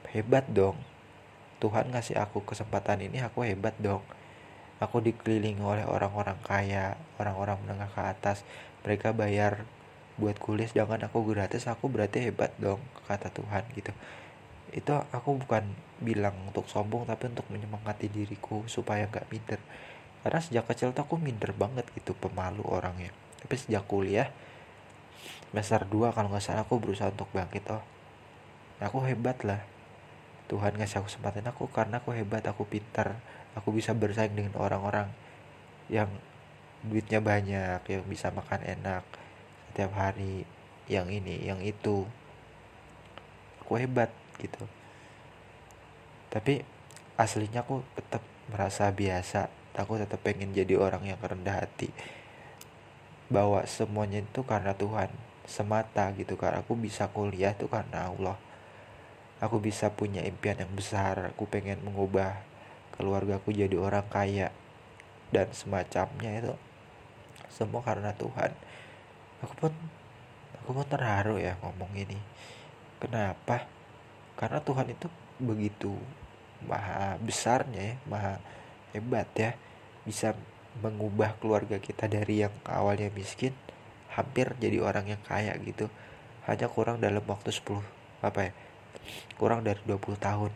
hebat 0.09 0.47
dong. 0.49 0.79
Tuhan 1.59 1.91
ngasih 1.91 2.19
aku 2.19 2.43
kesempatan 2.43 3.03
ini 3.03 3.19
aku 3.19 3.43
hebat 3.43 3.75
dong. 3.77 4.03
Aku 4.79 4.99
dikelilingi 4.99 5.63
oleh 5.63 5.87
orang-orang 5.87 6.35
kaya 6.43 6.99
orang-orang 7.15 7.59
menengah 7.63 7.91
ke 7.91 8.01
atas. 8.01 8.43
Mereka 8.83 9.15
bayar 9.15 9.63
buat 10.15 10.39
kuliah 10.39 10.71
jangan 10.71 11.03
aku 11.03 11.27
gratis 11.27 11.67
aku 11.67 11.91
berarti 11.91 12.23
hebat 12.23 12.55
dong 12.55 12.79
kata 13.03 13.27
Tuhan 13.35 13.67
gitu 13.75 13.91
itu 14.73 14.91
aku 15.13 15.37
bukan 15.45 15.65
bilang 16.01 16.33
untuk 16.49 16.65
sombong 16.65 17.05
tapi 17.05 17.29
untuk 17.29 17.45
menyemangati 17.53 18.09
diriku 18.09 18.65
supaya 18.65 19.05
nggak 19.05 19.29
minder. 19.29 19.61
Karena 20.25 20.39
sejak 20.41 20.65
kecil 20.65 20.89
tuh 20.95 21.05
aku 21.05 21.21
minder 21.21 21.53
banget 21.53 21.85
gitu 21.93 22.17
pemalu 22.17 22.65
orangnya. 22.65 23.13
Tapi 23.45 23.55
sejak 23.61 23.85
kuliah 23.85 24.29
semester 25.53 25.85
2 25.87 26.11
kalau 26.11 26.27
nggak 26.33 26.43
salah 26.43 26.65
aku 26.65 26.81
berusaha 26.81 27.13
untuk 27.13 27.29
bangkit 27.31 27.69
oh. 27.69 27.83
Aku 28.81 29.05
hebat 29.05 29.39
lah. 29.45 29.63
Tuhan 30.51 30.77
ngasih 30.77 31.01
aku 31.01 31.09
kesempatan 31.09 31.45
aku 31.49 31.69
karena 31.73 32.03
aku 32.03 32.13
hebat 32.13 32.45
aku 32.45 32.69
pintar 32.69 33.17
aku 33.57 33.73
bisa 33.73 33.95
bersaing 33.95 34.35
dengan 34.35 34.53
orang-orang 34.61 35.09
yang 35.89 36.11
duitnya 36.85 37.17
banyak 37.23 37.81
yang 37.87 38.03
bisa 38.05 38.29
makan 38.29 38.61
enak 38.61 39.01
setiap 39.71 39.91
hari 39.97 40.45
yang 40.85 41.09
ini 41.09 41.41
yang 41.41 41.63
itu. 41.65 42.05
Aku 43.65 43.79
hebat 43.81 44.13
gitu. 44.39 44.63
Tapi 46.31 46.67
aslinya 47.15 47.63
aku 47.63 47.79
tetap 47.95 48.23
merasa 48.51 48.91
biasa. 48.91 49.47
Aku 49.75 49.99
tetap 49.99 50.23
pengen 50.23 50.55
jadi 50.55 50.79
orang 50.79 51.03
yang 51.03 51.19
rendah 51.19 51.63
hati. 51.63 51.91
Bahwa 53.27 53.63
semuanya 53.67 54.23
itu 54.23 54.43
karena 54.43 54.75
Tuhan 54.75 55.11
semata 55.45 56.09
gitu 56.17 56.33
kan 56.41 56.57
aku 56.57 56.73
bisa 56.73 57.07
kuliah 57.13 57.53
itu 57.53 57.69
karena 57.69 58.09
Allah. 58.11 58.37
Aku 59.39 59.59
bisa 59.59 59.91
punya 59.91 60.23
impian 60.23 60.57
yang 60.57 60.71
besar. 60.73 61.35
Aku 61.35 61.45
pengen 61.45 61.83
mengubah 61.83 62.39
keluarga 62.95 63.35
aku 63.35 63.51
jadi 63.51 63.75
orang 63.75 64.07
kaya 64.07 64.49
dan 65.29 65.51
semacamnya 65.51 66.31
itu. 66.39 66.55
Semua 67.51 67.83
karena 67.83 68.15
Tuhan. 68.15 68.51
Aku 69.43 69.53
pun 69.55 69.71
aku 70.63 70.69
pun 70.71 70.87
terharu 70.87 71.35
ya 71.35 71.59
ngomong 71.59 71.91
ini. 71.93 72.17
Kenapa 72.99 73.67
karena 74.35 74.59
Tuhan 74.59 74.87
itu 74.91 75.07
begitu 75.39 75.95
maha 76.65 77.19
besarnya 77.19 77.93
ya 77.93 77.95
maha 78.07 78.33
hebat 78.95 79.27
ya 79.35 79.51
bisa 80.07 80.35
mengubah 80.79 81.35
keluarga 81.39 81.79
kita 81.79 82.07
dari 82.07 82.43
yang 82.43 82.51
awalnya 82.67 83.07
miskin 83.11 83.55
hampir 84.11 84.55
jadi 84.59 84.79
orang 84.79 85.11
yang 85.11 85.21
kaya 85.23 85.51
gitu. 85.59 85.91
Hanya 86.47 86.71
kurang 86.71 87.03
dalam 87.03 87.23
waktu 87.25 87.51
10 87.51 87.83
apa 88.23 88.49
ya 88.49 88.53
kurang 89.35 89.63
dari 89.67 89.79
20 89.83 90.15
tahun. 90.15 90.51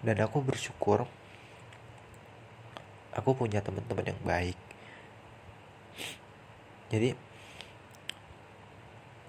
Dan 0.00 0.16
aku 0.22 0.40
bersyukur 0.40 1.04
aku 3.10 3.30
punya 3.34 3.60
teman-teman 3.60 4.14
yang 4.14 4.22
baik. 4.22 4.58
Jadi 6.90 7.14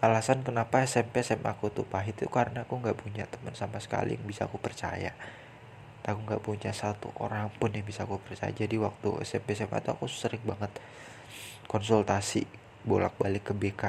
alasan 0.02 0.42
kenapa 0.42 0.82
SMP 0.82 1.22
SMA 1.22 1.54
aku 1.54 1.70
tuh 1.70 1.86
pahit 1.86 2.18
itu 2.18 2.26
karena 2.26 2.66
aku 2.66 2.82
nggak 2.82 2.98
punya 2.98 3.30
teman 3.30 3.54
sama 3.54 3.78
sekali 3.78 4.18
yang 4.18 4.26
bisa 4.26 4.50
aku 4.50 4.58
percaya. 4.58 5.14
Aku 6.02 6.26
nggak 6.26 6.42
punya 6.42 6.74
satu 6.74 7.14
orang 7.22 7.54
pun 7.62 7.70
yang 7.70 7.86
bisa 7.86 8.10
aku 8.10 8.18
percaya. 8.18 8.50
Jadi 8.50 8.82
waktu 8.82 9.22
SMP 9.22 9.54
SMA 9.54 9.78
tuh 9.86 9.94
aku 9.94 10.10
sering 10.10 10.42
banget 10.42 10.74
konsultasi 11.70 12.50
bolak-balik 12.82 13.46
ke 13.46 13.54
BK 13.54 13.84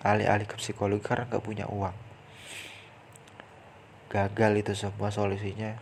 alih-alih 0.00 0.48
ke 0.48 0.56
psikologi 0.56 1.04
karena 1.04 1.28
nggak 1.28 1.44
punya 1.44 1.68
uang. 1.68 1.96
Gagal 4.12 4.52
itu 4.60 4.72
semua 4.76 5.12
solusinya. 5.12 5.76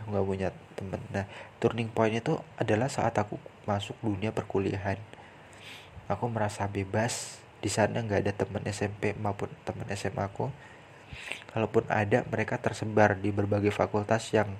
Aku 0.00 0.12
nggak 0.12 0.28
punya 0.28 0.48
temen 0.78 1.02
nah 1.10 1.26
turning 1.58 1.90
point 1.90 2.14
itu 2.14 2.38
adalah 2.54 2.86
saat 2.86 3.16
aku 3.16 3.40
masuk 3.68 3.96
dunia 4.00 4.32
perkuliahan. 4.32 5.00
Aku 6.08 6.28
merasa 6.32 6.64
bebas 6.68 7.40
di 7.58 7.70
sana 7.70 8.02
nggak 8.02 8.20
ada 8.22 8.32
temen 8.34 8.62
SMP 8.70 9.18
maupun 9.18 9.50
temen 9.66 9.86
SMA 9.98 10.30
aku 10.30 10.50
kalaupun 11.50 11.88
ada 11.90 12.22
mereka 12.28 12.60
tersebar 12.60 13.18
di 13.18 13.34
berbagai 13.34 13.74
fakultas 13.74 14.30
yang 14.30 14.54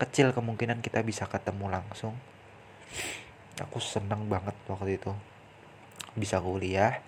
kecil 0.00 0.32
kemungkinan 0.34 0.80
kita 0.82 1.02
bisa 1.04 1.28
ketemu 1.28 1.70
langsung. 1.70 2.14
Aku 3.60 3.78
seneng 3.78 4.26
banget 4.26 4.54
waktu 4.66 4.98
itu. 4.98 5.12
Bisa 6.14 6.42
kuliah 6.42 7.02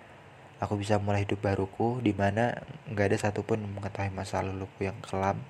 aku 0.56 0.80
bisa 0.80 0.96
mulai 0.96 1.28
hidup 1.28 1.44
baruku 1.44 2.00
di 2.00 2.16
mana 2.16 2.56
nggak 2.88 3.12
ada 3.12 3.18
satupun 3.28 3.60
mengetahui 3.76 4.12
masa 4.12 4.40
laluku 4.40 4.88
yang 4.88 4.96
kelam. 5.04 5.40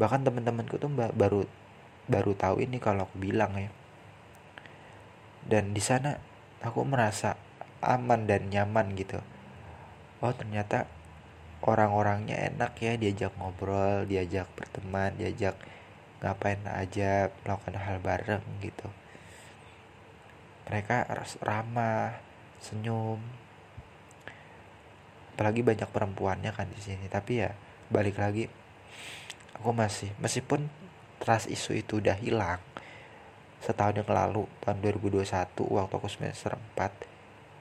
Bahkan 0.00 0.24
teman-temanku 0.24 0.80
tuh 0.80 0.90
baru 0.90 1.44
baru 2.08 2.32
tahu 2.36 2.64
ini 2.64 2.80
kalau 2.80 3.06
aku 3.06 3.16
bilang 3.20 3.52
ya. 3.56 3.70
Dan 5.44 5.76
di 5.76 5.82
sana 5.84 6.16
aku 6.64 6.80
merasa 6.88 7.36
aman 7.84 8.24
dan 8.24 8.48
nyaman 8.48 8.96
gitu. 8.96 9.20
Oh 10.24 10.32
ternyata 10.32 10.88
orang-orangnya 11.64 12.36
enak 12.52 12.76
ya 12.80 12.96
diajak 13.00 13.32
ngobrol 13.40 14.04
diajak 14.04 14.48
berteman 14.52 15.16
diajak 15.16 15.56
ngapain 16.20 16.60
aja 16.64 17.28
melakukan 17.44 17.76
hal 17.76 17.96
bareng 18.00 18.44
gitu. 18.64 18.88
Mereka 20.68 21.04
ramah 21.44 22.16
senyum. 22.60 23.20
Apalagi 25.36 25.60
banyak 25.60 25.90
perempuannya 25.90 26.50
kan 26.56 26.72
di 26.72 26.80
sini. 26.80 27.04
Tapi 27.12 27.32
ya 27.44 27.52
balik 27.92 28.16
lagi 28.16 28.48
aku 29.60 29.70
masih 29.76 30.08
meskipun 30.18 30.66
trust 31.20 31.52
isu 31.52 31.76
itu 31.76 32.00
udah 32.00 32.16
hilang 32.16 32.60
setahun 33.64 33.96
yang 33.96 34.08
lalu 34.12 34.44
tahun 34.60 34.84
2021 34.84 35.24
waktu 35.56 35.94
aku 35.96 36.08
semester 36.08 36.52
4 36.76 37.13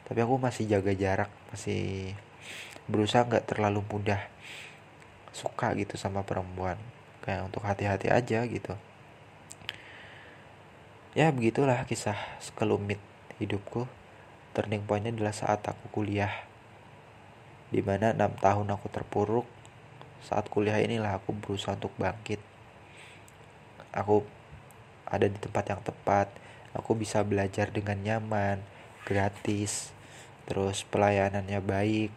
tapi 0.04 0.20
aku 0.20 0.36
masih 0.36 0.68
jaga 0.68 0.92
jarak 0.92 1.32
masih 1.52 2.12
berusaha 2.92 3.24
nggak 3.24 3.48
terlalu 3.48 3.80
mudah 3.88 4.20
suka 5.34 5.74
gitu 5.80 5.96
sama 5.98 6.22
perempuan. 6.24 6.78
Kayak 7.24 7.50
untuk 7.50 7.64
hati-hati 7.66 8.12
aja 8.12 8.46
gitu. 8.46 8.76
Ya 11.16 11.32
begitulah 11.32 11.88
kisah 11.88 12.18
sekelumit 12.44 13.00
hidupku. 13.40 13.90
Turning 14.54 14.86
pointnya 14.86 15.10
adalah 15.10 15.34
saat 15.34 15.66
aku 15.66 15.90
kuliah 15.90 16.32
di 17.74 17.82
mana 17.82 18.14
enam 18.14 18.36
tahun 18.38 18.70
aku 18.76 18.88
terpuruk. 18.92 19.48
Saat 20.24 20.48
kuliah 20.52 20.78
inilah 20.78 21.18
aku 21.18 21.34
berusaha 21.34 21.74
untuk 21.74 21.96
bangkit. 21.98 22.40
Aku 23.96 24.28
ada 25.10 25.26
di 25.26 25.38
tempat 25.40 25.66
yang 25.74 25.82
tepat. 25.82 26.30
Aku 26.76 26.94
bisa 26.98 27.22
belajar 27.26 27.70
dengan 27.70 27.98
nyaman 28.02 28.73
gratis 29.04 29.92
terus 30.44 30.84
pelayanannya 30.88 31.60
baik 31.64 32.12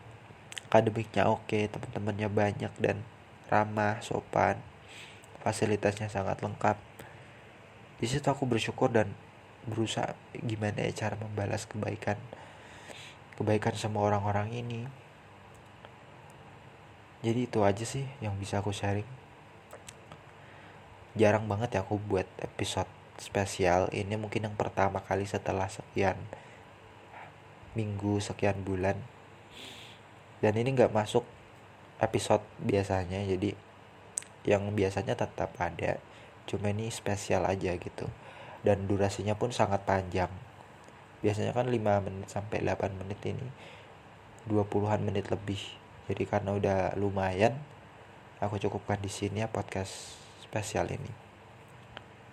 akademiknya 0.67 1.31
oke 1.31 1.71
teman-temannya 1.71 2.29
banyak 2.29 2.73
dan 2.83 3.01
ramah 3.47 4.03
sopan. 4.03 4.59
Fasilitasnya 5.41 6.11
sangat 6.11 6.43
lengkap. 6.43 6.75
Di 8.03 8.07
situ 8.11 8.27
aku 8.27 8.45
bersyukur 8.45 8.91
dan 8.91 9.15
berusaha 9.65 10.15
gimana 10.43 10.87
ya 10.87 11.07
cara 11.07 11.15
membalas 11.19 11.67
kebaikan 11.67 12.19
kebaikan 13.39 13.75
sama 13.79 14.03
orang-orang 14.03 14.51
ini. 14.53 14.83
Jadi 17.23 17.47
itu 17.47 17.63
aja 17.63 17.85
sih 17.87 18.05
yang 18.19 18.35
bisa 18.37 18.59
aku 18.61 18.75
sharing. 18.75 19.07
Jarang 21.17 21.49
banget 21.49 21.79
ya 21.79 21.87
aku 21.87 21.97
buat 21.97 22.29
episode 22.43 22.91
spesial 23.17 23.89
ini 23.97 24.21
mungkin 24.21 24.45
yang 24.45 24.57
pertama 24.59 25.01
kali 25.01 25.25
setelah 25.25 25.73
sekian 25.73 26.21
minggu 27.77 28.19
sekian 28.25 28.65
bulan. 28.65 28.97
Dan 30.41 30.57
ini 30.57 30.73
nggak 30.73 30.97
masuk 30.97 31.23
episode 32.01 32.41
biasanya 32.65 33.25
jadi 33.25 33.53
yang 34.49 34.73
biasanya 34.73 35.17
tetap 35.17 35.53
ada 35.61 36.01
cuma 36.49 36.73
ini 36.73 36.89
spesial 36.89 37.45
aja 37.45 37.77
gitu. 37.77 38.09
Dan 38.65 38.89
durasinya 38.89 39.37
pun 39.37 39.53
sangat 39.53 39.85
panjang. 39.85 40.33
Biasanya 41.21 41.53
kan 41.53 41.69
5 41.69 41.77
menit 41.77 42.29
sampai 42.33 42.65
8 42.65 42.97
menit 42.97 43.21
ini 43.29 43.47
20-an 44.49 45.05
menit 45.05 45.29
lebih. 45.29 45.61
Jadi 46.09 46.23
karena 46.25 46.57
udah 46.57 46.79
lumayan 46.97 47.55
aku 48.41 48.61
cukupkan 48.61 49.01
di 49.01 49.09
sini 49.09 49.41
ya 49.45 49.49
podcast 49.49 50.21
spesial 50.45 50.93
ini 50.93 51.26